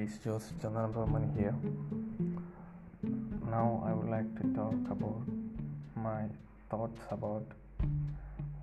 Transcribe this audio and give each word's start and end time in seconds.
Joseph 0.00 0.56
Chandran 0.62 0.94
Burman 0.94 1.28
here. 1.36 1.54
Now 3.50 3.82
I 3.84 3.92
would 3.92 4.08
like 4.08 4.34
to 4.40 4.48
talk 4.54 4.80
about 4.90 5.28
my 5.94 6.24
thoughts 6.70 7.02
about 7.10 7.44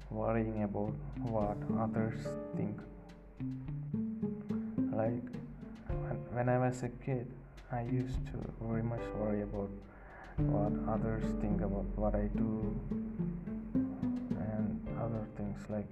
worrying 0.09 0.63
about 0.63 0.95
what 1.21 1.57
others 1.79 2.17
think. 2.55 2.79
Like 4.91 5.21
when 6.33 6.49
I 6.49 6.57
was 6.57 6.81
a 6.81 6.89
kid, 7.05 7.27
I 7.71 7.81
used 7.83 8.25
to 8.33 8.37
very 8.59 8.81
much 8.81 9.05
worry 9.19 9.43
about 9.43 9.69
what 10.37 10.73
others 10.91 11.23
think 11.39 11.61
about 11.61 11.85
what 11.95 12.15
I 12.15 12.29
do 12.33 12.75
and 14.41 14.81
other 14.99 15.27
things. 15.37 15.59
Like 15.69 15.85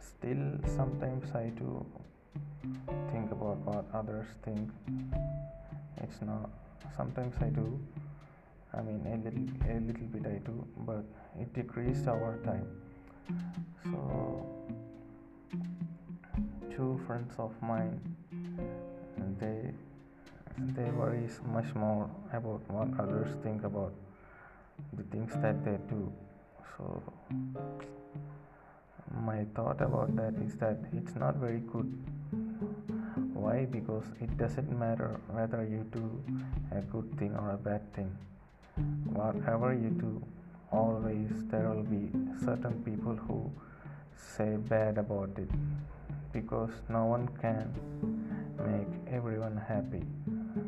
still 0.00 0.58
sometimes 0.66 1.32
I 1.32 1.50
do 1.50 1.86
think 3.12 3.30
about 3.32 3.58
what 3.64 3.84
others 3.94 4.26
think. 4.44 4.70
It's 6.02 6.20
not 6.22 6.50
sometimes 6.96 7.34
i 7.40 7.48
do. 7.48 7.78
I 8.72 8.82
mean 8.82 9.00
a 9.06 9.16
little 9.24 9.46
a 9.68 9.80
little 9.80 10.06
bit 10.12 10.26
i 10.26 10.38
do 10.46 10.64
but 10.86 11.04
it 11.38 11.52
decreased 11.54 12.06
over 12.06 12.38
time. 12.44 12.66
So 13.84 14.46
two 16.76 17.00
friends 17.06 17.34
of 17.38 17.52
mine 17.62 17.98
they 19.38 19.72
they 20.76 20.90
worry 20.90 21.28
much 21.52 21.74
more 21.74 22.08
about 22.32 22.60
what 22.70 22.88
others 23.00 23.34
think 23.42 23.64
about 23.64 23.92
the 24.92 25.02
things 25.04 25.32
that 25.40 25.64
they 25.64 25.78
do. 25.88 26.12
So 26.76 27.02
my 29.24 29.44
thought 29.54 29.80
about 29.80 30.14
that 30.16 30.34
is 30.46 30.54
that 30.56 30.78
it's 30.92 31.14
not 31.16 31.36
very 31.36 31.60
good 31.72 31.90
why? 33.40 33.64
Because 33.64 34.04
it 34.20 34.36
doesn't 34.36 34.70
matter 34.78 35.18
whether 35.28 35.64
you 35.64 35.84
do 35.92 36.22
a 36.72 36.80
good 36.80 37.08
thing 37.18 37.34
or 37.34 37.50
a 37.52 37.56
bad 37.56 37.92
thing. 37.94 38.10
Whatever 39.12 39.72
you 39.72 39.90
do 39.90 40.22
always 40.72 41.30
there 41.50 41.68
will 41.68 41.82
be 41.82 42.10
certain 42.44 42.82
people 42.84 43.16
who 43.16 43.50
say 44.36 44.56
bad 44.56 44.98
about 44.98 45.30
it. 45.38 45.50
Because 46.32 46.70
no 46.88 47.06
one 47.06 47.28
can 47.40 47.72
make 48.58 49.14
everyone 49.14 49.56
happy. 49.56 50.04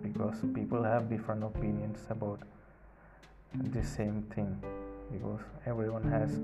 Because 0.02 0.36
people 0.54 0.82
have 0.82 1.08
different 1.08 1.44
opinions 1.44 1.98
about 2.08 2.40
the 3.54 3.84
same 3.84 4.22
thing. 4.34 4.60
Because 5.12 5.40
everyone 5.66 6.04
has 6.10 6.40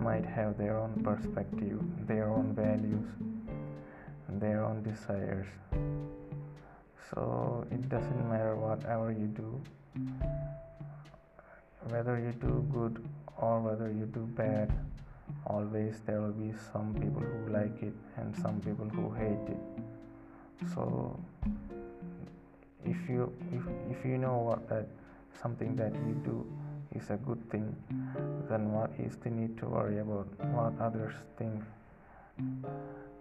might 0.00 0.24
have 0.24 0.56
their 0.56 0.78
own 0.78 0.94
perspective 1.02 1.78
their 2.06 2.30
own 2.30 2.54
values 2.54 3.06
their 4.28 4.64
own 4.64 4.82
desires. 4.82 5.46
So 7.10 7.66
it 7.70 7.88
doesn't 7.88 8.28
matter 8.28 8.56
whatever 8.56 9.10
you 9.10 9.26
do. 9.26 9.60
Whether 11.88 12.18
you 12.18 12.32
do 12.32 12.66
good 12.70 13.02
or 13.38 13.60
whether 13.60 13.90
you 13.90 14.04
do 14.06 14.28
bad 14.36 14.72
always 15.46 16.00
there 16.06 16.20
will 16.20 16.32
be 16.32 16.52
some 16.72 16.94
people 16.94 17.22
who 17.22 17.52
like 17.52 17.82
it 17.82 17.94
and 18.16 18.34
some 18.36 18.60
people 18.60 18.88
who 18.88 19.10
hate 19.14 19.48
it. 19.48 20.68
So 20.74 21.18
if 22.84 22.96
you 23.08 23.32
if, 23.52 23.62
if 23.90 24.04
you 24.04 24.18
know 24.18 24.38
what 24.38 24.68
that 24.68 24.86
something 25.42 25.76
that 25.76 25.92
you 25.94 26.20
do 26.24 26.46
is 26.94 27.10
a 27.10 27.16
good 27.16 27.38
thing 27.50 27.74
then 28.48 28.72
what 28.72 28.90
is 28.98 29.16
the 29.16 29.30
need 29.30 29.56
to 29.58 29.66
worry 29.66 29.98
about? 29.98 30.28
What 30.52 30.72
others 30.80 31.14
think 31.38 31.62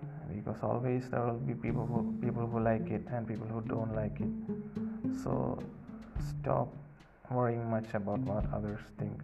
Uh, 0.04 0.34
because 0.34 0.62
always 0.62 1.10
there 1.10 1.22
will 1.22 1.40
be 1.40 1.54
people 1.54 1.86
who 1.86 2.14
people 2.22 2.46
who 2.46 2.60
like 2.60 2.90
it 2.90 3.04
and 3.12 3.28
people 3.28 3.48
who 3.48 3.62
don't 3.62 3.94
like 3.96 4.20
it. 4.20 4.34
So 5.24 5.58
stop 6.30 6.68
worrying 7.32 7.70
much 7.70 7.94
about 7.94 8.20
what 8.20 8.46
others 8.54 8.80
think. 8.98 9.22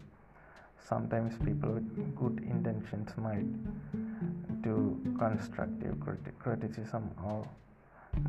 Sometimes 0.87 1.37
people 1.45 1.71
with 1.71 2.15
good 2.15 2.39
intentions 2.43 3.09
might 3.17 3.47
do 4.61 4.99
constructive 5.17 5.95
criti- 5.95 6.37
criticism 6.39 7.09
or 7.23 7.47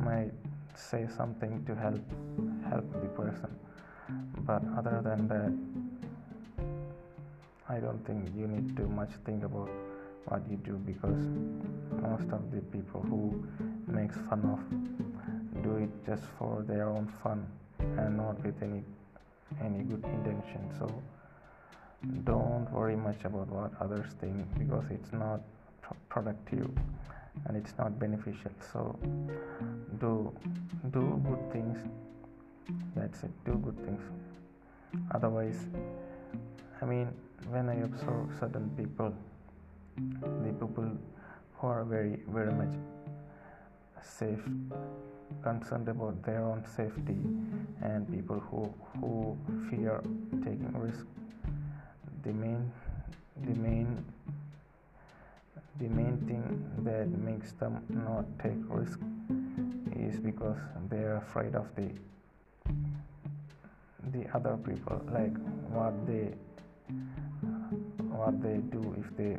might 0.01 0.31
say 0.75 1.07
something 1.17 1.63
to 1.65 1.75
help 1.75 2.01
help 2.69 2.85
the 3.01 3.09
person. 3.21 3.51
But 4.45 4.61
other 4.77 5.01
than 5.03 5.27
that 5.27 5.53
i 7.67 7.79
don't 7.79 8.05
think 8.05 8.29
you 8.37 8.47
need 8.47 8.75
to 8.77 8.83
much 8.83 9.09
think 9.25 9.43
about 9.43 9.69
what 10.25 10.41
you 10.49 10.57
do 10.57 10.73
because 10.85 11.23
most 12.01 12.29
of 12.31 12.51
the 12.51 12.61
people 12.73 13.01
who 13.01 13.45
makes 13.87 14.15
fun 14.29 14.41
of 14.53 15.63
do 15.63 15.77
it 15.77 15.89
just 16.05 16.23
for 16.37 16.63
their 16.67 16.89
own 16.89 17.07
fun 17.23 17.45
and 17.79 18.17
not 18.17 18.43
with 18.43 18.61
any 18.61 18.83
any 19.63 19.83
good 19.83 20.03
intention. 20.03 20.69
So 20.79 20.87
don't 22.23 22.69
worry 22.71 22.95
much 22.95 23.23
about 23.23 23.47
what 23.47 23.71
others 23.79 24.13
think 24.19 24.45
because 24.57 24.85
it's 24.89 25.13
not 25.13 25.41
productive 26.09 26.69
and 27.45 27.55
it's 27.57 27.73
not 27.77 27.99
beneficial. 27.99 28.51
So 28.73 28.97
do 29.99 30.33
do 30.91 31.21
good 31.27 31.51
things. 31.51 31.77
That's 32.95 33.23
it. 33.23 33.31
Do 33.45 33.53
good 33.53 33.77
things. 33.85 34.01
Otherwise 35.13 35.59
i 36.81 36.85
mean 36.85 37.07
when 37.49 37.69
i 37.69 37.75
observe 37.75 38.27
certain 38.39 38.69
people 38.77 39.13
the 39.97 40.53
people 40.59 40.91
who 41.55 41.67
are 41.67 41.83
very 41.83 42.19
very 42.27 42.53
much 42.53 42.75
safe 44.01 44.43
concerned 45.41 45.87
about 45.87 46.21
their 46.23 46.43
own 46.43 46.63
safety 46.65 47.17
and 47.81 48.11
people 48.11 48.39
who 48.39 48.73
who 48.99 49.37
fear 49.69 50.01
taking 50.43 50.71
risk. 50.73 51.05
The 52.23 52.33
main 52.33 52.71
the 53.45 53.55
main 53.55 54.03
the 55.79 55.87
main 55.87 56.17
thing 56.27 56.43
that 56.83 57.07
makes 57.07 57.51
them 57.53 57.83
not 57.89 58.25
take 58.39 58.61
risk 58.69 58.99
is 59.95 60.19
because 60.19 60.57
they're 60.89 61.17
afraid 61.17 61.55
of 61.55 61.67
the 61.75 61.89
the 64.13 64.25
other 64.33 64.57
people 64.57 65.01
like 65.11 65.35
what 65.69 65.93
they 66.07 66.31
what 68.15 68.41
they 68.41 68.57
do 68.71 68.95
if 68.97 69.17
they 69.17 69.35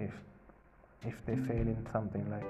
if 0.00 0.14
if 1.06 1.14
they 1.26 1.36
fail 1.36 1.66
in 1.74 1.86
something 1.92 2.24
like 2.30 2.46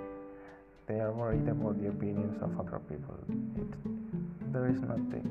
they 0.86 0.98
are 1.00 1.12
worried 1.12 1.46
about 1.48 1.80
the 1.80 1.88
opinions 1.88 2.36
of 2.42 2.58
other 2.58 2.80
people. 2.88 3.14
It, 3.28 4.52
there 4.52 4.66
is 4.68 4.80
nothing. 4.80 5.26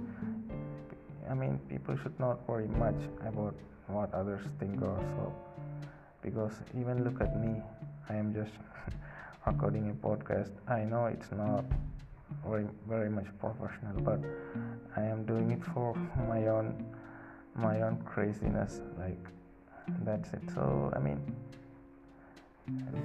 I 1.30 1.34
mean 1.34 1.59
people 1.69 1.97
should 1.97 2.18
not 2.19 2.47
worry 2.47 2.68
much 2.68 3.02
about 3.25 3.56
what 3.88 4.13
others 4.13 4.41
think 4.59 4.81
or 4.81 4.97
so 5.16 5.34
because 6.22 6.53
even 6.80 7.03
look 7.03 7.22
at 7.22 7.40
me 7.40 7.62
i 8.09 8.16
am 8.16 8.34
just 8.34 8.51
recording 9.47 9.90
a 9.90 10.07
podcast. 10.07 10.51
I 10.68 10.84
know 10.84 11.06
it's 11.06 11.31
not 11.31 11.66
very 12.46 12.68
very 12.88 13.09
much 13.09 13.25
professional 13.40 14.00
but 14.01 14.19
i 14.96 15.01
am 15.01 15.25
doing 15.25 15.51
it 15.51 15.63
for 15.74 15.96
my 16.28 16.47
own 16.47 16.86
my 17.56 17.81
own 17.81 17.97
craziness 18.06 18.81
like 19.00 19.25
that's 20.06 20.31
it. 20.34 20.41
So 20.53 20.94
i 20.96 21.00
mean 21.00 21.19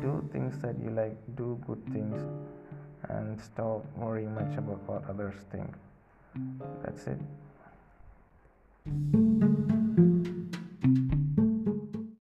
do 0.01 0.29
things 0.33 0.59
that 0.63 0.77
you 0.83 0.91
like 0.91 1.17
do 1.37 1.59
good 1.67 1.83
things 1.93 2.21
and 3.09 3.41
stop 3.41 3.85
worrying 3.97 4.35
much 4.35 4.57
about 4.57 4.81
what 4.89 5.09
others 5.09 5.35
think. 5.51 5.71
That's 6.83 7.07
it. 7.07 7.21